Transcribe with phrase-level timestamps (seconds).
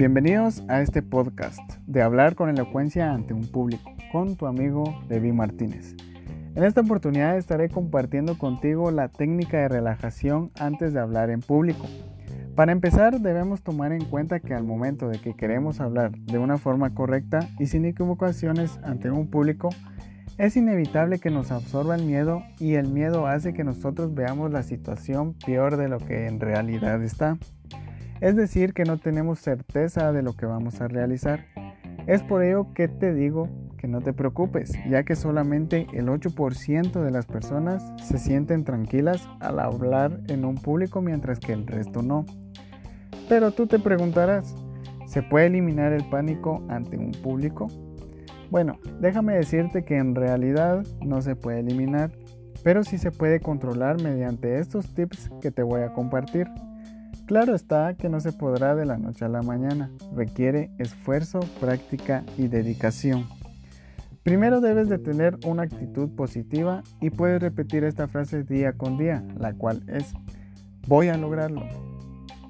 [0.00, 5.30] Bienvenidos a este podcast de hablar con elocuencia ante un público con tu amigo Levi
[5.30, 5.94] Martínez.
[6.54, 11.84] En esta oportunidad estaré compartiendo contigo la técnica de relajación antes de hablar en público.
[12.56, 16.56] Para empezar debemos tomar en cuenta que al momento de que queremos hablar de una
[16.56, 19.68] forma correcta y sin equivocaciones ante un público,
[20.38, 24.62] es inevitable que nos absorba el miedo y el miedo hace que nosotros veamos la
[24.62, 27.36] situación peor de lo que en realidad está.
[28.20, 31.46] Es decir, que no tenemos certeza de lo que vamos a realizar.
[32.06, 33.48] Es por ello que te digo
[33.78, 39.26] que no te preocupes, ya que solamente el 8% de las personas se sienten tranquilas
[39.40, 42.26] al hablar en un público mientras que el resto no.
[43.26, 44.54] Pero tú te preguntarás,
[45.06, 47.68] ¿se puede eliminar el pánico ante un público?
[48.50, 52.10] Bueno, déjame decirte que en realidad no se puede eliminar,
[52.62, 56.48] pero sí se puede controlar mediante estos tips que te voy a compartir.
[57.30, 62.24] Claro está que no se podrá de la noche a la mañana, requiere esfuerzo, práctica
[62.36, 63.28] y dedicación.
[64.24, 69.24] Primero debes de tener una actitud positiva y puedes repetir esta frase día con día,
[69.38, 70.12] la cual es,
[70.88, 71.62] voy a lograrlo,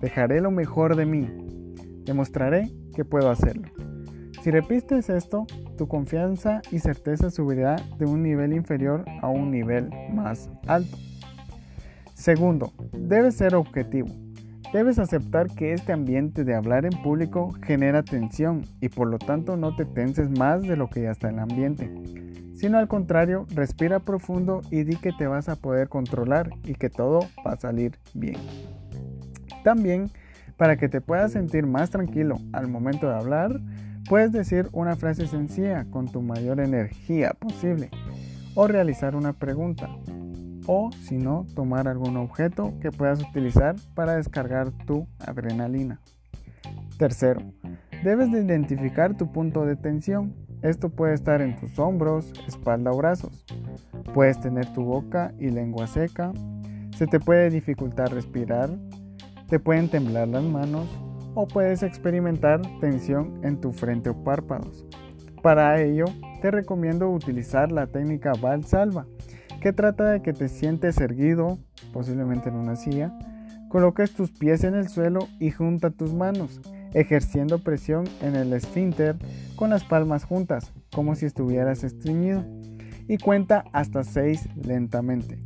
[0.00, 1.28] dejaré lo mejor de mí,
[2.06, 3.68] demostraré que puedo hacerlo.
[4.40, 9.90] Si repites esto, tu confianza y certeza subirá de un nivel inferior a un nivel
[10.14, 10.96] más alto.
[12.14, 14.08] Segundo, debes ser objetivo.
[14.72, 19.56] Debes aceptar que este ambiente de hablar en público genera tensión y por lo tanto
[19.56, 21.90] no te tenses más de lo que ya está en el ambiente,
[22.54, 26.88] sino al contrario, respira profundo y di que te vas a poder controlar y que
[26.88, 28.36] todo va a salir bien.
[29.64, 30.08] También,
[30.56, 33.60] para que te puedas sentir más tranquilo al momento de hablar,
[34.08, 37.90] puedes decir una frase sencilla con tu mayor energía posible
[38.54, 39.88] o realizar una pregunta
[40.66, 46.00] o si no, tomar algún objeto que puedas utilizar para descargar tu adrenalina.
[46.98, 47.40] Tercero,
[48.04, 50.34] debes de identificar tu punto de tensión.
[50.62, 53.44] Esto puede estar en tus hombros, espalda o brazos.
[54.12, 56.32] Puedes tener tu boca y lengua seca.
[56.96, 58.70] Se te puede dificultar respirar.
[59.48, 60.86] Te pueden temblar las manos
[61.34, 64.84] o puedes experimentar tensión en tu frente o párpados.
[65.42, 66.04] Para ello,
[66.42, 69.06] te recomiendo utilizar la técnica Valsalva
[69.60, 71.58] que trata de que te sientes erguido,
[71.92, 73.12] posiblemente en una silla,
[73.68, 76.60] coloques tus pies en el suelo y junta tus manos,
[76.94, 79.16] ejerciendo presión en el esfínter
[79.56, 82.44] con las palmas juntas, como si estuvieras estreñido,
[83.06, 85.38] y cuenta hasta 6 lentamente.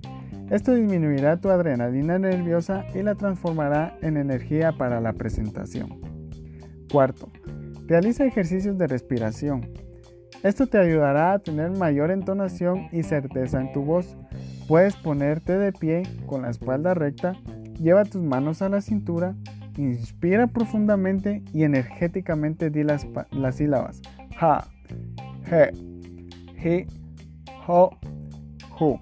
[0.51, 6.01] Esto disminuirá tu adrenalina nerviosa y la transformará en energía para la presentación.
[6.93, 7.31] Cuarto,
[7.87, 9.69] realiza ejercicios de respiración.
[10.45, 14.17] Esto te ayudará a tener mayor entonación y certeza en tu voz.
[14.69, 17.33] Puedes ponerte de pie con la espalda recta,
[17.81, 19.35] lleva tus manos a la cintura,
[19.77, 24.01] inspira profundamente y energéticamente di las, las sílabas
[24.41, 24.67] ha,
[25.51, 25.71] he,
[26.63, 26.87] hi,
[27.67, 27.91] ho,
[28.79, 28.99] hu.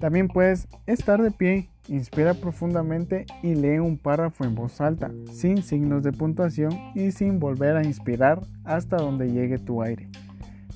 [0.00, 5.62] También puedes estar de pie, inspira profundamente y lee un párrafo en voz alta, sin
[5.62, 10.08] signos de puntuación y sin volver a inspirar hasta donde llegue tu aire.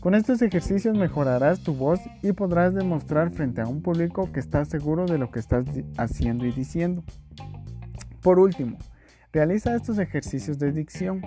[0.00, 4.69] Con estos ejercicios mejorarás tu voz y podrás demostrar frente a un público que estás
[4.69, 5.66] seguro de lo que estás
[5.97, 7.03] haciendo y diciendo.
[8.22, 8.78] Por último,
[9.32, 11.20] realiza estos ejercicios de dicción.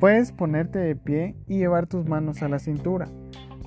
[0.00, 3.06] Puedes ponerte de pie y llevar tus manos a la cintura.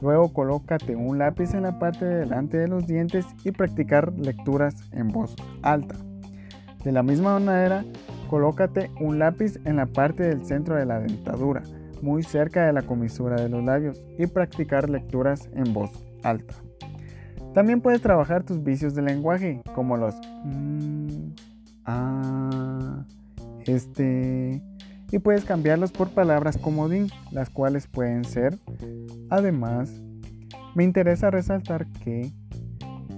[0.01, 4.75] Luego colócate un lápiz en la parte de delante de los dientes y practicar lecturas
[4.91, 5.95] en voz alta.
[6.83, 7.85] De la misma manera,
[8.29, 11.63] colócate un lápiz en la parte del centro de la dentadura
[12.02, 15.91] muy cerca de la comisura de los labios y practicar lecturas en voz
[16.24, 16.56] alta.
[17.53, 21.30] También puedes trabajar tus vicios de lenguaje, como los mm,
[21.85, 23.03] ah,
[23.66, 24.62] este,
[25.12, 28.59] y puedes cambiarlos por palabras comodín, las cuales pueden ser.
[29.29, 29.91] Además,
[30.75, 32.31] me interesa resaltar que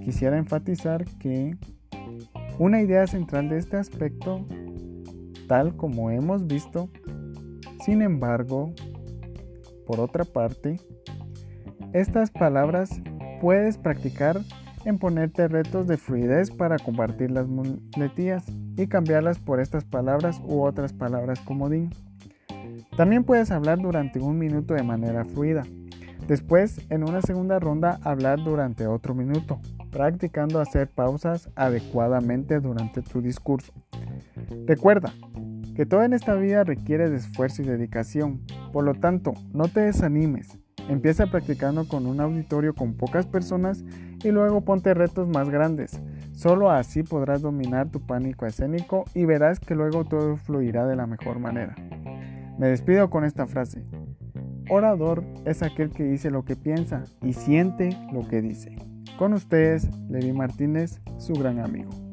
[0.04, 1.56] quisiera enfatizar que
[2.58, 4.46] una idea central de este aspecto,
[5.48, 6.88] tal como hemos visto,
[7.84, 8.72] sin embargo,
[9.86, 10.78] por otra parte,
[11.92, 13.00] estas palabras
[13.40, 14.40] puedes practicar
[14.84, 18.44] en ponerte retos de fluidez para compartir las muletillas
[18.76, 21.90] y cambiarlas por estas palabras u otras palabras comodín.
[22.96, 25.64] También puedes hablar durante un minuto de manera fluida.
[26.26, 29.60] Después, en una segunda ronda, hablar durante otro minuto,
[29.90, 33.72] practicando hacer pausas adecuadamente durante tu discurso.
[34.66, 35.12] Recuerda,
[35.74, 38.40] que todo en esta vida requiere de esfuerzo y dedicación.
[38.72, 40.58] Por lo tanto, no te desanimes.
[40.88, 43.84] Empieza practicando con un auditorio con pocas personas
[44.24, 46.00] y luego ponte retos más grandes.
[46.32, 51.06] Solo así podrás dominar tu pánico escénico y verás que luego todo fluirá de la
[51.06, 51.74] mejor manera.
[52.58, 53.84] Me despido con esta frase.
[54.68, 58.76] Orador es aquel que dice lo que piensa y siente lo que dice.
[59.18, 62.09] Con ustedes, Levi Martínez, su gran amigo.